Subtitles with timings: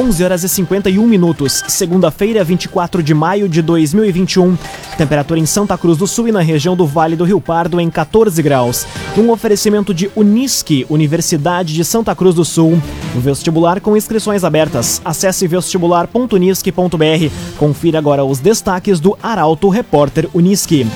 [0.00, 4.56] 11 horas e 51 minutos, segunda-feira, 24 de maio de 2021.
[4.96, 7.90] Temperatura em Santa Cruz do Sul e na região do Vale do Rio Pardo em
[7.90, 8.86] 14 graus.
[9.14, 12.80] Um oferecimento de Unisque, Universidade de Santa Cruz do Sul.
[13.14, 15.02] Vestibular com inscrições abertas.
[15.04, 17.30] Acesse vestibular.unisque.br.
[17.58, 20.86] Confira agora os destaques do Arauto Repórter Unisque.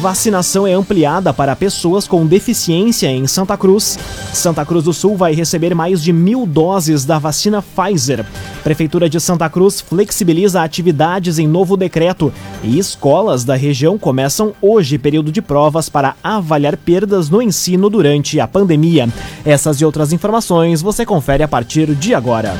[0.00, 3.98] Vacinação é ampliada para pessoas com deficiência em Santa Cruz.
[4.32, 8.26] Santa Cruz do Sul vai receber mais de mil doses da vacina Pfizer.
[8.64, 14.98] Prefeitura de Santa Cruz flexibiliza atividades em novo decreto e escolas da região começam hoje
[14.98, 19.08] período de provas para avaliar perdas no ensino durante a pandemia.
[19.44, 22.54] Essas e outras informações você confere a partir de agora.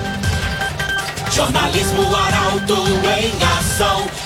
[1.32, 3.55] Jornalismo Arauto em.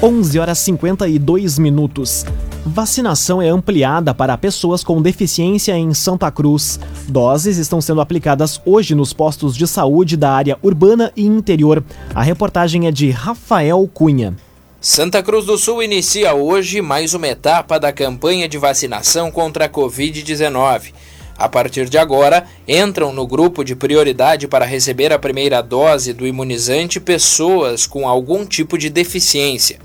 [0.00, 2.24] 11 horas 52 minutos.
[2.64, 6.78] Vacinação é ampliada para pessoas com deficiência em Santa Cruz.
[7.08, 11.82] Doses estão sendo aplicadas hoje nos postos de saúde da área urbana e interior.
[12.14, 14.36] A reportagem é de Rafael Cunha.
[14.80, 19.68] Santa Cruz do Sul inicia hoje mais uma etapa da campanha de vacinação contra a
[19.68, 20.92] Covid-19.
[21.38, 26.26] A partir de agora, entram no grupo de prioridade para receber a primeira dose do
[26.26, 29.78] imunizante pessoas com algum tipo de deficiência.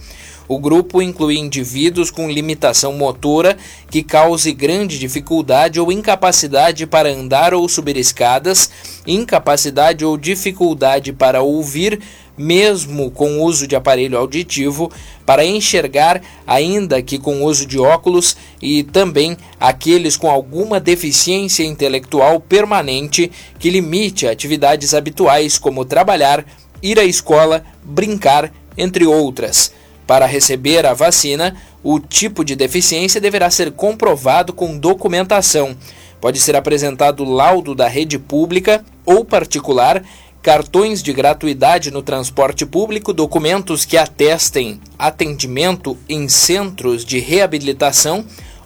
[0.47, 3.55] O grupo inclui indivíduos com limitação motora
[3.89, 8.69] que cause grande dificuldade ou incapacidade para andar ou subir escadas,
[9.05, 12.01] incapacidade ou dificuldade para ouvir,
[12.37, 14.91] mesmo com uso de aparelho auditivo,
[15.25, 22.39] para enxergar, ainda que com uso de óculos, e também aqueles com alguma deficiência intelectual
[22.39, 26.45] permanente que limite atividades habituais como trabalhar,
[26.81, 29.71] ir à escola, brincar, entre outras.
[30.05, 35.75] Para receber a vacina, o tipo de deficiência deverá ser comprovado com documentação.
[36.19, 40.03] Pode ser apresentado laudo da rede pública ou particular,
[40.43, 48.25] cartões de gratuidade no transporte público, documentos que atestem atendimento em centros de reabilitação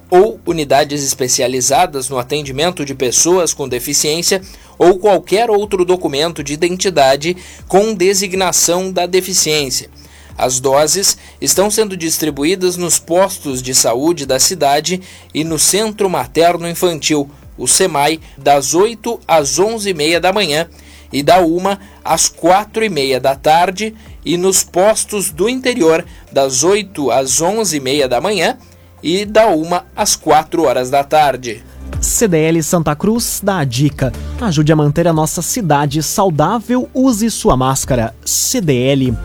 [0.10, 4.42] ou unidades especializadas no atendimento de pessoas com deficiência
[4.76, 7.38] ou qualquer outro documento de identidade
[7.68, 9.92] com designação da deficiência.
[10.36, 15.00] As doses estão sendo distribuídas nos postos de saúde da cidade
[15.32, 20.68] e no Centro Materno Infantil, o SEMAI, das 8 às 11h30 da manhã
[21.12, 23.95] e da 1 às 4h30 da tarde
[24.25, 28.57] e nos postos do interior das 8 às 11h30 da manhã
[29.01, 29.63] e da 1
[29.95, 31.63] às 4 horas da tarde.
[32.01, 34.12] CDL Santa Cruz dá a dica.
[34.40, 38.13] Ajude a manter a nossa cidade saudável, use sua máscara.
[38.24, 39.16] CDL.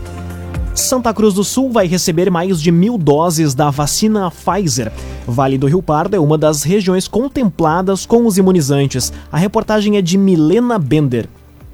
[0.74, 4.90] Santa Cruz do Sul vai receber mais de mil doses da vacina Pfizer.
[5.26, 9.12] Vale do Rio Pardo é uma das regiões contempladas com os imunizantes.
[9.30, 11.28] A reportagem é de Milena Bender.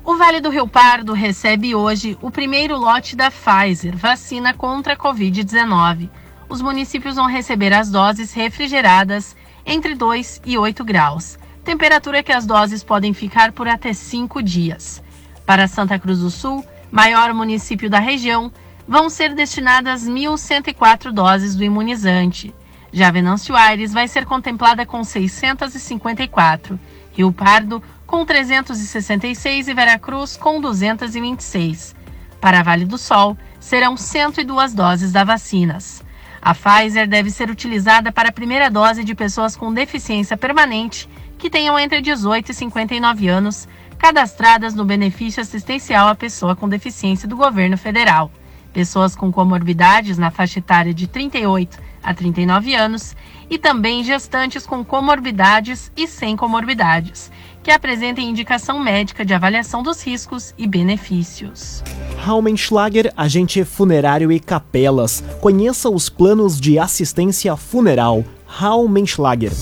[0.08, 4.96] O Vale do Rio Pardo recebe hoje o primeiro lote da Pfizer, vacina contra a
[4.96, 6.08] Covid-19.
[6.48, 9.36] Os municípios vão receber as doses refrigeradas
[9.66, 15.02] entre 2 e 8 graus, temperatura que as doses podem ficar por até 5 dias.
[15.44, 18.50] Para Santa Cruz do Sul, maior município da região,
[18.88, 22.54] vão ser destinadas 1.104 doses do imunizante.
[22.92, 26.78] Já Venâncio Aires vai ser contemplada com 654,
[27.12, 31.94] Rio Pardo com 366 e Veracruz com 226.
[32.40, 36.02] Para Vale do Sol, serão 102 doses da vacinas.
[36.40, 41.50] A Pfizer deve ser utilizada para a primeira dose de pessoas com deficiência permanente que
[41.50, 43.68] tenham entre 18 e 59 anos,
[43.98, 48.30] cadastradas no benefício assistencial à pessoa com deficiência do governo federal
[48.72, 53.14] pessoas com comorbidades na faixa etária de 38 a 39 anos
[53.50, 57.30] e também gestantes com comorbidades e sem comorbidades,
[57.62, 61.84] que apresentem indicação médica de avaliação dos riscos e benefícios.
[62.16, 65.22] Raumenschlager, agente funerário e capelas.
[65.42, 68.24] Conheça os planos de assistência funeral.
[68.46, 69.52] Raumenschlager.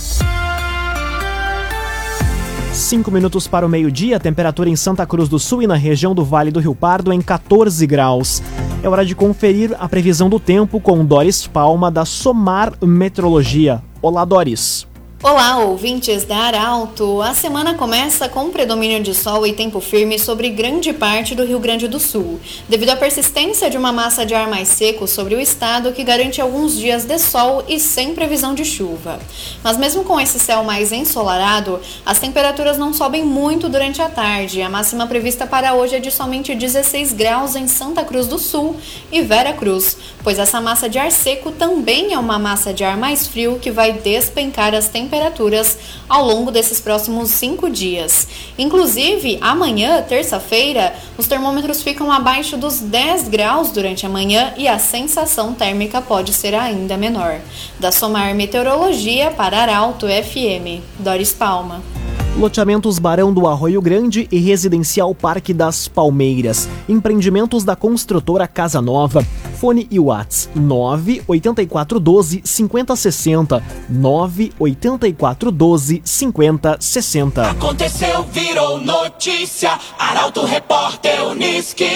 [2.76, 6.22] Cinco minutos para o meio-dia, temperatura em Santa Cruz do Sul e na região do
[6.22, 8.42] Vale do Rio Pardo em 14 graus.
[8.82, 13.82] É hora de conferir a previsão do tempo com Doris Palma da Somar Metrologia.
[14.02, 14.86] Olá, Doris.
[15.22, 17.22] Olá, ouvintes da Arauto!
[17.22, 21.58] A semana começa com predomínio de sol e tempo firme sobre grande parte do Rio
[21.58, 25.40] Grande do Sul, devido à persistência de uma massa de ar mais seco sobre o
[25.40, 29.18] estado que garante alguns dias de sol e sem previsão de chuva.
[29.64, 34.60] Mas mesmo com esse céu mais ensolarado, as temperaturas não sobem muito durante a tarde.
[34.60, 38.76] A máxima prevista para hoje é de somente 16 graus em Santa Cruz do Sul
[39.10, 42.98] e Vera Cruz, pois essa massa de ar seco também é uma massa de ar
[42.98, 48.28] mais frio que vai despencar as temperaturas temperaturas ao longo desses próximos cinco dias.
[48.58, 54.78] Inclusive, amanhã, terça-feira, os termômetros ficam abaixo dos 10 graus durante a manhã e a
[54.78, 57.40] sensação térmica pode ser ainda menor.
[57.78, 62.05] Da Somar Meteorologia para Arauto FM, Doris Palma.
[62.38, 66.68] Loteamentos Barão do Arroio Grande e Residencial Parque das Palmeiras.
[66.86, 69.24] Empreendimentos da construtora Casa Nova.
[69.58, 77.50] Fone e Whats 98412 5060 98412 5060.
[77.52, 79.70] Aconteceu, virou notícia.
[79.98, 81.88] Arauto Repórter Uniski.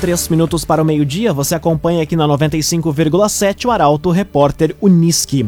[0.00, 5.46] Três minutos para o meio-dia, você acompanha aqui na 95,7 o Arauto Repórter Uniski.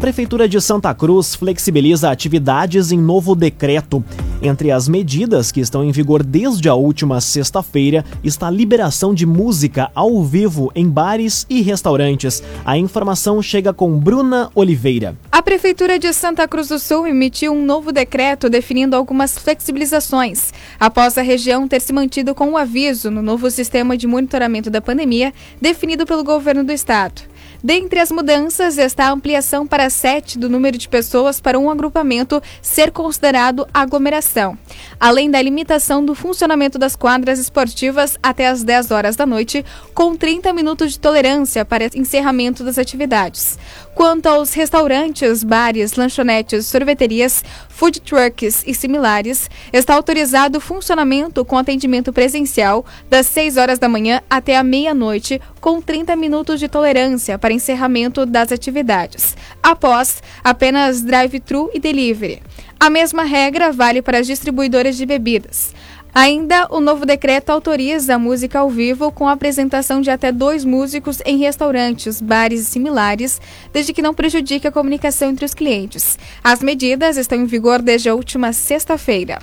[0.00, 4.02] Prefeitura de Santa Cruz flexibiliza atividades em novo decreto.
[4.44, 9.24] Entre as medidas que estão em vigor desde a última sexta-feira está a liberação de
[9.24, 12.42] música ao vivo em bares e restaurantes.
[12.62, 15.16] A informação chega com Bruna Oliveira.
[15.32, 21.16] A Prefeitura de Santa Cruz do Sul emitiu um novo decreto definindo algumas flexibilizações, após
[21.16, 25.32] a região ter se mantido com o aviso no novo sistema de monitoramento da pandemia
[25.58, 27.22] definido pelo governo do estado.
[27.64, 32.42] Dentre as mudanças está a ampliação para sete do número de pessoas para um agrupamento
[32.60, 34.58] ser considerado aglomeração,
[35.00, 39.64] além da limitação do funcionamento das quadras esportivas até as 10 horas da noite,
[39.94, 43.58] com 30 minutos de tolerância para encerramento das atividades.
[43.94, 51.56] Quanto aos restaurantes, bares, lanchonetes, sorveterias, food trucks e similares, está autorizado o funcionamento com
[51.56, 57.38] atendimento presencial das 6 horas da manhã até a meia-noite, com 30 minutos de tolerância
[57.38, 59.36] para encerramento das atividades.
[59.62, 62.42] Após, apenas drive-thru e delivery.
[62.78, 65.74] A mesma regra vale para as distribuidoras de bebidas.
[66.14, 70.64] Ainda, o novo decreto autoriza a música ao vivo com a apresentação de até dois
[70.64, 73.40] músicos em restaurantes, bares e similares,
[73.72, 76.16] desde que não prejudique a comunicação entre os clientes.
[76.42, 79.40] As medidas estão em vigor desde a última sexta-feira.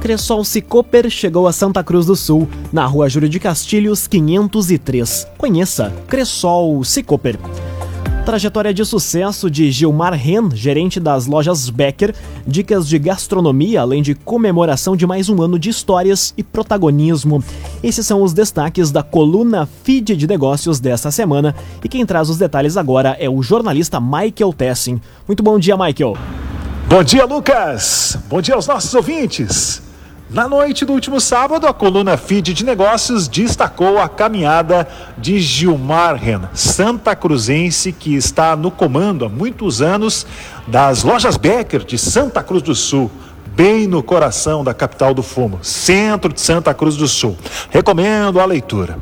[0.00, 5.24] Cressol Cicoper chegou a Santa Cruz do Sul, na rua Júlio de Castilhos, 503.
[5.38, 7.38] Conheça Cressol Cicoper
[8.24, 12.14] trajetória de sucesso de Gilmar Ren, gerente das lojas Becker,
[12.46, 17.42] dicas de gastronomia, além de comemoração de mais um ano de histórias e protagonismo.
[17.82, 22.36] Esses são os destaques da coluna Feed de Negócios desta semana e quem traz os
[22.36, 25.00] detalhes agora é o jornalista Michael Tessin.
[25.26, 26.14] Muito bom dia, Michael.
[26.86, 28.18] Bom dia, Lucas.
[28.28, 29.87] Bom dia aos nossos ouvintes.
[30.30, 34.86] Na noite do último sábado, a coluna Feed de Negócios destacou a caminhada
[35.16, 40.26] de Gilmar Ren, Santa Cruzense, que está no comando há muitos anos
[40.66, 43.10] das lojas Becker de Santa Cruz do Sul
[43.58, 47.36] bem no coração da capital do fumo, centro de Santa Cruz do Sul.
[47.70, 48.98] Recomendo a leitura.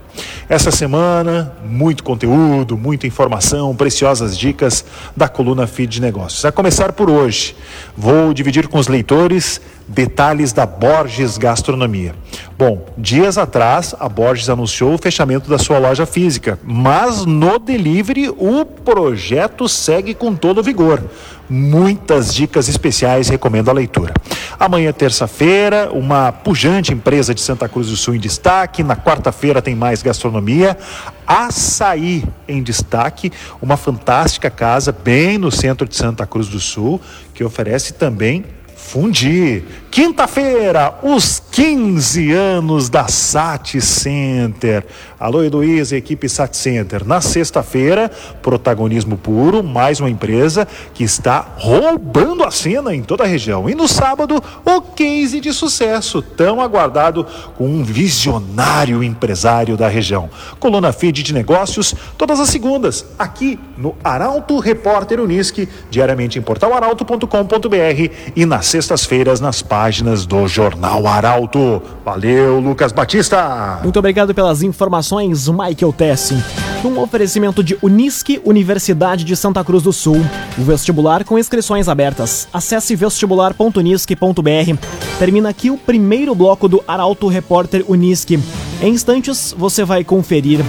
[0.48, 4.82] Essa semana, muito conteúdo, muita informação, preciosas dicas
[5.14, 6.42] da coluna Feed de Negócios.
[6.46, 7.54] A começar por hoje,
[7.94, 12.14] vou dividir com os leitores detalhes da Borges Gastronomia.
[12.58, 18.28] Bom, dias atrás a Borges anunciou o fechamento da sua loja física, mas no delivery
[18.30, 21.02] o projeto segue com todo vigor.
[21.48, 24.12] Muitas dicas especiais, recomendo a leitura.
[24.58, 28.82] Amanhã, terça-feira, uma pujante empresa de Santa Cruz do Sul em destaque.
[28.82, 30.76] Na quarta-feira tem mais gastronomia.
[31.24, 33.30] Açaí em destaque,
[33.62, 37.00] uma fantástica casa bem no centro de Santa Cruz do Sul,
[37.32, 38.44] que oferece também
[38.86, 39.64] Fundi.
[39.90, 44.84] Quinta-feira, os 15 anos da Sat Center.
[45.18, 47.04] Alô, Heloísa, equipe Sat Center.
[47.04, 48.10] Na sexta-feira,
[48.42, 53.68] protagonismo puro, mais uma empresa que está roubando a cena em toda a região.
[53.70, 57.26] E no sábado, o case de sucesso, tão aguardado
[57.56, 60.28] com um visionário empresário da região.
[60.60, 68.12] Coluna Feed de Negócios, todas as segundas, aqui no Arauto Repórter Unisque, diariamente em portalaralto.com.br
[68.36, 71.80] e nas sextas-feiras nas páginas do Jornal Arauto.
[72.04, 73.80] Valeu, Lucas Batista.
[73.82, 76.42] Muito obrigado pelas informações, Michael Tessin.
[76.84, 80.20] Um oferecimento de Unisque, Universidade de Santa Cruz do Sul.
[80.58, 82.46] O vestibular com inscrições abertas.
[82.52, 84.78] Acesse vestibular.unisque.br.
[85.18, 88.38] Termina aqui o primeiro bloco do Arauto Repórter Unisque.
[88.82, 90.60] Em instantes, você vai conferir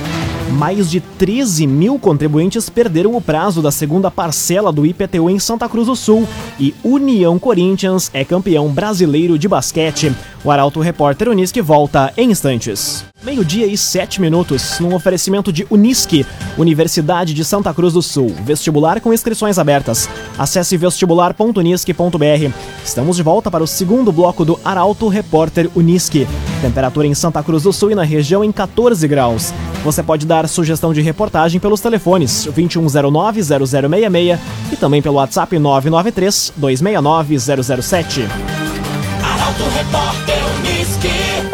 [0.51, 5.67] Mais de 13 mil contribuintes perderam o prazo da segunda parcela do IPTU em Santa
[5.67, 6.27] Cruz do Sul
[6.59, 10.11] e União Corinthians é campeão brasileiro de basquete.
[10.43, 13.05] O Arauto Repórter Unisque volta em instantes.
[13.27, 16.25] Meio-dia e sete minutos, num oferecimento de Unisque,
[16.57, 18.33] Universidade de Santa Cruz do Sul.
[18.45, 20.09] Vestibular com inscrições abertas.
[20.37, 22.53] Acesse vestibular.unisque.br.
[22.85, 26.25] Estamos de volta para o segundo bloco do Arauto Repórter Unisque.
[26.61, 29.53] Temperatura em Santa Cruz do Sul e na região em 14 graus.
[29.83, 34.39] Você pode dar sugestão de reportagem pelos telefones 2109-0066
[34.71, 38.21] e também pelo WhatsApp 993-269-007.
[39.21, 41.46] Arauto Repórter Unisque.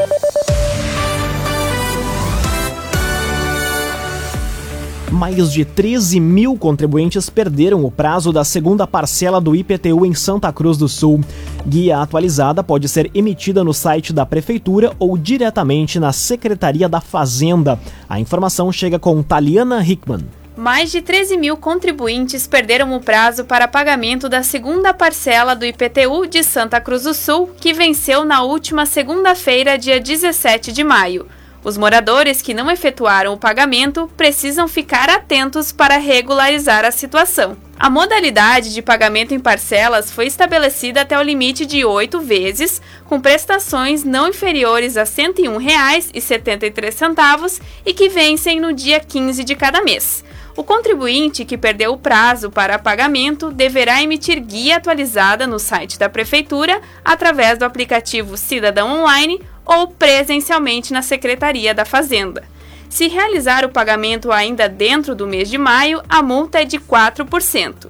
[5.23, 10.51] Mais de 13 mil contribuintes perderam o prazo da segunda parcela do IPTU em Santa
[10.51, 11.21] Cruz do Sul.
[11.65, 17.79] Guia atualizada pode ser emitida no site da Prefeitura ou diretamente na Secretaria da Fazenda.
[18.09, 20.25] A informação chega com Taliana Hickman.
[20.57, 26.27] Mais de 13 mil contribuintes perderam o prazo para pagamento da segunda parcela do IPTU
[26.27, 31.25] de Santa Cruz do Sul, que venceu na última segunda-feira, dia 17 de maio.
[31.63, 37.55] Os moradores que não efetuaram o pagamento precisam ficar atentos para regularizar a situação.
[37.79, 43.17] A modalidade de pagamento em parcelas foi estabelecida até o limite de oito vezes, com
[43.19, 50.21] prestações não inferiores a R$ 101,73 e que vencem no dia 15 de cada mês.
[50.55, 56.07] O contribuinte que perdeu o prazo para pagamento deverá emitir guia atualizada no site da
[56.07, 62.43] Prefeitura através do aplicativo Cidadão Online ou presencialmente na Secretaria da Fazenda.
[62.89, 67.89] Se realizar o pagamento ainda dentro do mês de maio, a multa é de 4%.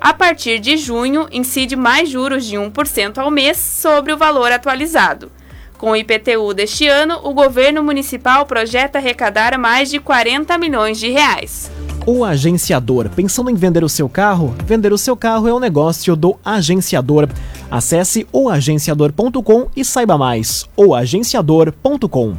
[0.00, 5.30] A partir de junho, incide mais juros de 1% ao mês sobre o valor atualizado.
[5.78, 11.08] Com o IPTU deste ano, o governo municipal projeta arrecadar mais de 40 milhões de
[11.08, 11.70] reais.
[12.04, 13.08] O agenciador.
[13.10, 14.56] Pensando em vender o seu carro?
[14.66, 17.28] Vender o seu carro é um negócio do agenciador.
[17.70, 20.68] Acesse oagenciador.com e saiba mais.
[20.76, 22.34] oagenciador.com.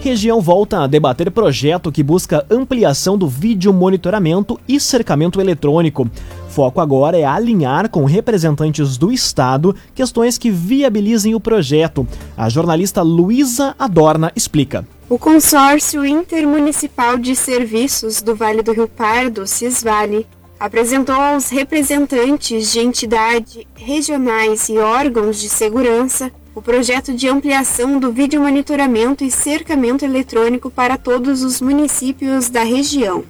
[0.00, 6.08] Região volta a debater projeto que busca ampliação do vídeo monitoramento e cercamento eletrônico.
[6.48, 12.06] Foco agora é alinhar com representantes do Estado questões que viabilizem o projeto.
[12.36, 14.84] A jornalista Luísa Adorna explica.
[15.10, 20.26] O Consórcio Intermunicipal de Serviços do Vale do Rio Pardo, Cisvale,
[20.60, 28.12] apresentou aos representantes de entidades regionais e órgãos de segurança o projeto de ampliação do
[28.12, 33.24] vídeo monitoramento e cercamento eletrônico para todos os municípios da região.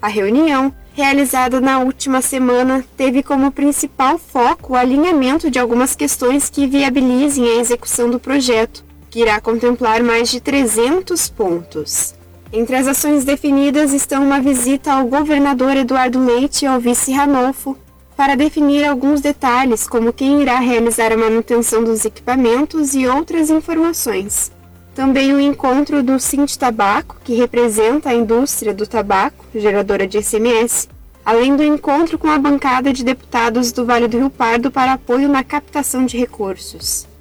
[0.00, 6.50] A reunião, realizada na última semana, teve como principal foco o alinhamento de algumas questões
[6.50, 12.14] que viabilizem a execução do projeto que irá contemplar mais de 300 pontos.
[12.50, 17.76] Entre as ações definidas estão uma visita ao governador Eduardo Leite e ao vice Ranolfo
[18.16, 24.50] para definir alguns detalhes, como quem irá realizar a manutenção dos equipamentos e outras informações.
[24.94, 30.88] Também o encontro do Cinti Tabaco, que representa a indústria do tabaco, geradora de SMS,
[31.22, 35.28] além do encontro com a bancada de deputados do Vale do Rio Pardo para apoio
[35.28, 37.11] na captação de recursos.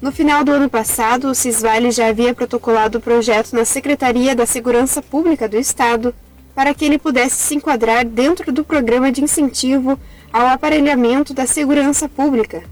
[0.00, 4.46] No final do ano passado, o Cisvale já havia protocolado o projeto na Secretaria da
[4.46, 6.14] Segurança Pública do Estado
[6.54, 10.00] para que ele pudesse se enquadrar dentro do programa de incentivo
[10.32, 12.62] ao aparelhamento da segurança pública,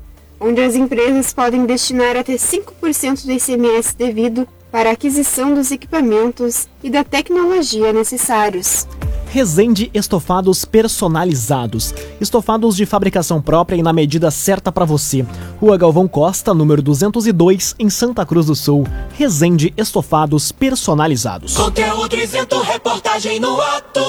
[0.41, 6.67] onde as empresas podem destinar até 5% do ICMS devido para a aquisição dos equipamentos
[6.83, 8.87] e da tecnologia necessários.
[9.31, 11.95] Resende Estofados Personalizados.
[12.19, 15.25] Estofados de fabricação própria e na medida certa para você.
[15.61, 18.87] Rua Galvão Costa, número 202, em Santa Cruz do Sul.
[19.13, 21.57] Resende Estofados Personalizados.
[21.59, 24.01] Conteúdo isento, reportagem no ato.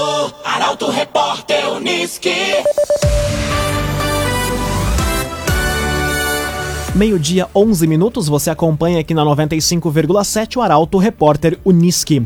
[0.46, 2.34] Arauto Repórter Unisque.
[6.96, 12.26] Meio-dia, 11 minutos, você acompanha aqui na 95,7 o Arauto Repórter Unisque.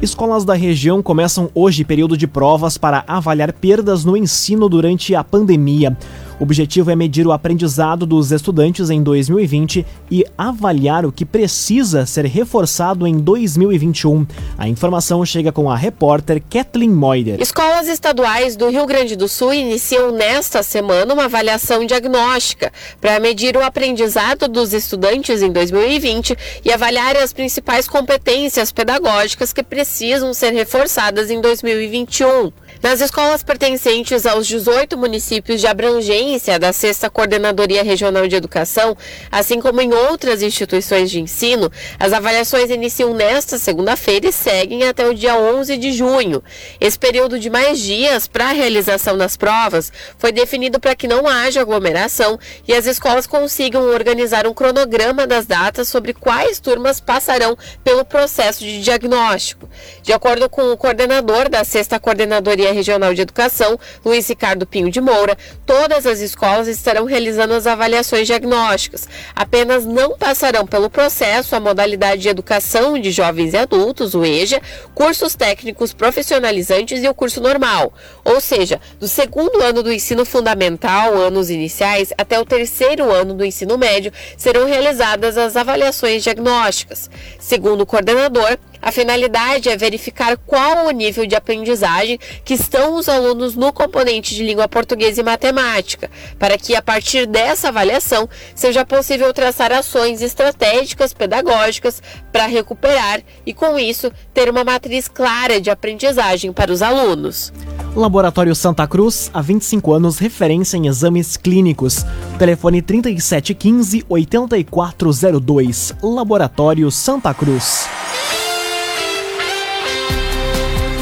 [0.00, 5.24] Escolas da região começam hoje período de provas para avaliar perdas no ensino durante a
[5.24, 5.96] pandemia.
[6.40, 12.06] O objetivo é medir o aprendizado dos estudantes em 2020 e avaliar o que precisa
[12.06, 14.24] ser reforçado em 2021.
[14.56, 17.40] A informação chega com a repórter Kathleen Moider.
[17.40, 23.56] Escolas estaduais do Rio Grande do Sul iniciam nesta semana uma avaliação diagnóstica para medir
[23.56, 30.52] o aprendizado dos estudantes em 2020 e avaliar as principais competências pedagógicas que precisam ser
[30.52, 32.52] reforçadas em 2021.
[32.80, 38.96] Nas escolas pertencentes aos 18 municípios de abrangência da Sexta Coordenadoria Regional de Educação,
[39.32, 45.08] assim como em outras instituições de ensino, as avaliações iniciam nesta segunda-feira e seguem até
[45.08, 46.42] o dia 11 de junho.
[46.80, 51.26] Esse período de mais dias para a realização das provas foi definido para que não
[51.26, 57.58] haja aglomeração e as escolas consigam organizar um cronograma das datas sobre quais turmas passarão
[57.82, 59.68] pelo processo de diagnóstico.
[60.00, 64.90] De acordo com o coordenador da Sexta Coordenadoria Secretaria Regional de Educação, Luiz Ricardo Pinho
[64.90, 69.08] de Moura, todas as escolas estarão realizando as avaliações diagnósticas.
[69.34, 74.60] Apenas não passarão pelo processo a modalidade de educação de jovens e adultos, o EJA,
[74.94, 77.92] cursos técnicos profissionalizantes e o curso normal.
[78.24, 83.44] Ou seja, do segundo ano do ensino fundamental, anos iniciais, até o terceiro ano do
[83.44, 87.10] ensino médio, serão realizadas as avaliações diagnósticas.
[87.38, 93.06] Segundo o coordenador, a finalidade é verificar qual o nível de aprendizagem que estão os
[93.06, 98.86] alunos no componente de língua portuguesa e matemática, para que a partir dessa avaliação seja
[98.86, 102.02] possível traçar ações estratégicas pedagógicas
[102.32, 107.52] para recuperar e, com isso, ter uma matriz clara de aprendizagem para os alunos.
[107.94, 112.06] Laboratório Santa Cruz, há 25 anos, referência em exames clínicos.
[112.38, 115.94] Telefone 3715 8402.
[116.02, 117.86] Laboratório Santa Cruz.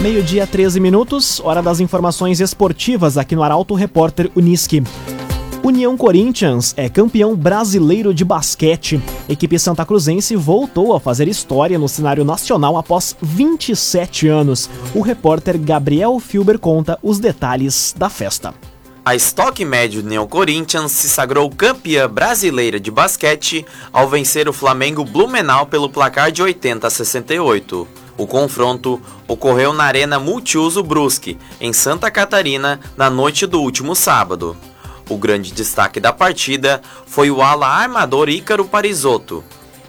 [0.00, 4.82] Meio-dia, 13 minutos, hora das informações esportivas aqui no Arauto Repórter Uniski.
[5.62, 9.00] União Corinthians é campeão brasileiro de basquete.
[9.26, 14.68] Equipe Santa Cruzense voltou a fazer história no cenário nacional após 27 anos.
[14.94, 18.54] O repórter Gabriel Filber conta os detalhes da festa.
[19.02, 25.04] A Stock Médio União Corinthians se sagrou campeã brasileira de basquete ao vencer o Flamengo
[25.04, 28.05] Blumenau pelo placar de 80 a 68.
[28.18, 34.56] O confronto ocorreu na Arena Multiuso Brusque, em Santa Catarina, na noite do último sábado.
[35.08, 39.44] O grande destaque da partida foi o ala armador Ícaro Parisotto.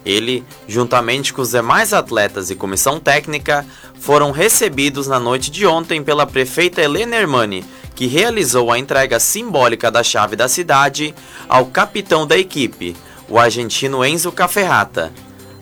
[0.05, 3.65] Ele, juntamente com os demais atletas e comissão técnica,
[3.99, 7.65] foram recebidos na noite de ontem pela prefeita Helena Hermani,
[7.95, 11.15] que realizou a entrega simbólica da chave da cidade
[11.49, 12.95] ao capitão da equipe,
[13.27, 15.11] o argentino Enzo Caferrata.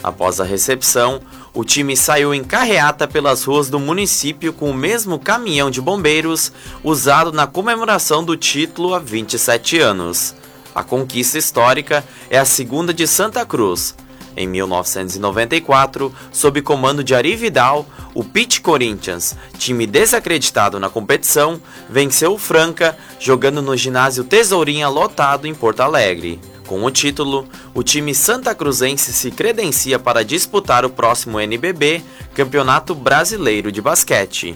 [0.04, 1.22] Após a recepção,
[1.56, 6.52] o time saiu em carreata pelas ruas do município com o mesmo caminhão de bombeiros
[6.84, 10.36] usado na comemoração do título há 27 anos.
[10.76, 13.96] A conquista histórica é a segunda de Santa Cruz.
[14.36, 22.34] Em 1994, sob comando de Ari Vidal, o Pit Corinthians, time desacreditado na competição, venceu
[22.34, 26.38] o Franca jogando no ginásio Tesourinha lotado em Porto Alegre.
[26.66, 32.02] Com o título, o time Santa Cruzense se credencia para disputar o próximo NBB,
[32.34, 34.56] Campeonato Brasileiro de Basquete.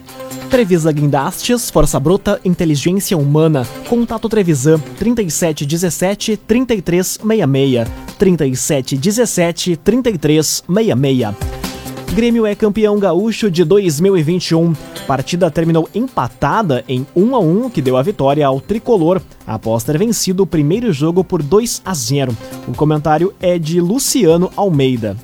[0.49, 3.67] Trevisa Guindastes, Força Bruta, Inteligência Humana.
[3.87, 7.87] Contato Trevisan 3717 3366.
[8.17, 11.68] 3717 3366.
[12.13, 14.73] Grêmio é campeão gaúcho de 2021.
[15.05, 19.97] Partida terminou empatada em 1 a 1, que deu a vitória ao tricolor após ter
[19.97, 22.35] vencido o primeiro jogo por 2 a 0.
[22.67, 25.15] O comentário é de Luciano Almeida.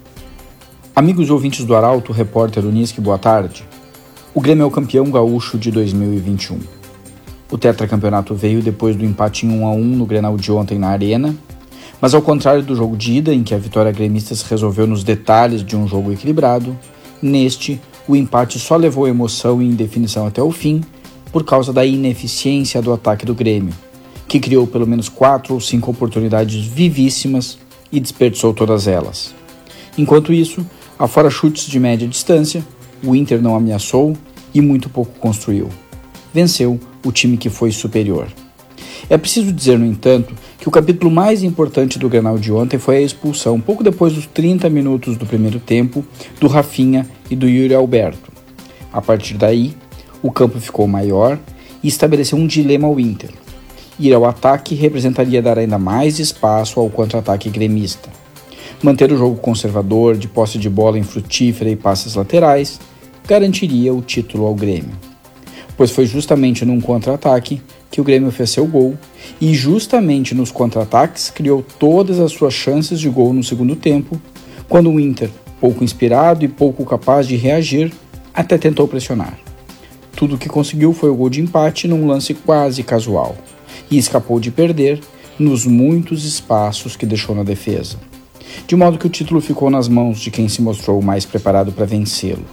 [0.96, 3.66] Amigos ouvintes do Arauto, repórter Unisque, boa tarde.
[4.34, 6.60] O Grêmio é o campeão gaúcho de 2021.
[7.52, 10.90] O tetracampeonato veio depois do empate em 1 a 1 no Grenal de ontem na
[10.90, 11.36] Arena
[12.02, 15.04] mas ao contrário do jogo de ida, em que a vitória gremista se resolveu nos
[15.04, 16.78] detalhes de um jogo equilibrado,
[17.22, 20.82] neste o empate só levou emoção e indefinição até o fim
[21.32, 23.74] por causa da ineficiência do ataque do Grêmio,
[24.28, 27.58] que criou pelo menos quatro ou cinco oportunidades vivíssimas
[27.92, 29.34] e desperdiçou todas elas.
[29.98, 30.66] Enquanto isso,
[31.00, 32.66] afora chutes de média distância,
[33.04, 34.16] o Inter não ameaçou
[34.54, 35.70] e muito pouco construiu.
[36.34, 38.28] Venceu o time que foi superior.
[39.10, 40.34] É preciso dizer, no entanto,
[40.66, 44.26] que o capítulo mais importante do Grenal de ontem foi a expulsão, pouco depois dos
[44.26, 46.04] 30 minutos do primeiro tempo,
[46.40, 48.32] do Rafinha e do Yuri Alberto.
[48.92, 49.76] A partir daí,
[50.24, 51.38] o campo ficou maior
[51.84, 53.30] e estabeleceu um dilema ao Inter.
[54.00, 58.10] Ir ao ataque representaria dar ainda mais espaço ao contra-ataque gremista.
[58.82, 62.80] Manter o jogo conservador, de posse de bola infrutífera e passes laterais,
[63.28, 64.98] garantiria o título ao Grêmio.
[65.78, 68.98] Pois foi justamente num contra-ataque que o Grêmio fez seu gol
[69.40, 74.20] e, justamente nos contra-ataques, criou todas as suas chances de gol no segundo tempo,
[74.68, 77.92] quando o Inter, pouco inspirado e pouco capaz de reagir,
[78.34, 79.38] até tentou pressionar.
[80.16, 83.36] Tudo o que conseguiu foi o gol de empate num lance quase casual
[83.90, 85.00] e escapou de perder
[85.38, 87.98] nos muitos espaços que deixou na defesa.
[88.66, 91.86] De modo que o título ficou nas mãos de quem se mostrou mais preparado para
[91.86, 92.46] vencê-lo.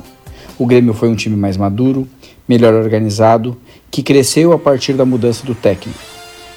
[0.63, 2.07] O Grêmio foi um time mais maduro,
[2.49, 3.57] melhor organizado,
[3.91, 5.99] que cresceu a partir da mudança do técnico.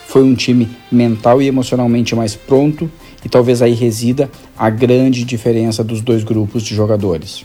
[0.07, 2.87] Foi um time mental e emocionalmente mais pronto
[3.25, 7.43] e talvez aí resida a grande diferença dos dois grupos de jogadores.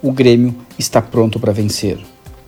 [0.00, 1.98] O Grêmio está pronto para vencer.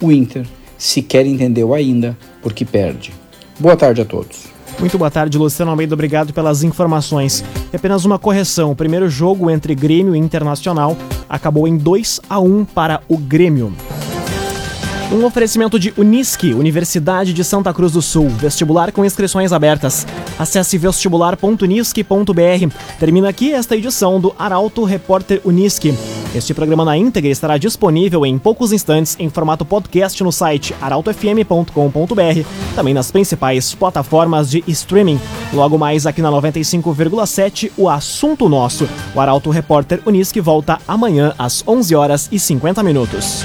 [0.00, 0.46] O Inter
[0.78, 3.12] sequer entendeu ainda porque perde.
[3.58, 4.44] Boa tarde a todos.
[4.78, 5.92] Muito boa tarde, Luciano Almeida.
[5.92, 7.44] Obrigado pelas informações.
[7.72, 10.96] E apenas uma correção: o primeiro jogo entre Grêmio e Internacional
[11.30, 13.72] acabou em 2 a 1 para o Grêmio.
[15.12, 18.28] Um oferecimento de Unisque, Universidade de Santa Cruz do Sul.
[18.28, 20.06] Vestibular com inscrições abertas.
[20.38, 22.74] Acesse vestibular.unisque.br.
[22.96, 25.92] Termina aqui esta edição do Arauto Repórter Unisque.
[26.32, 32.46] Este programa na íntegra estará disponível em poucos instantes em formato podcast no site arautofm.com.br,
[32.76, 35.18] também nas principais plataformas de streaming.
[35.52, 38.88] Logo mais aqui na 95,7, o assunto nosso.
[39.12, 43.44] O Arauto Repórter Unisque volta amanhã às 11 horas e 50 minutos.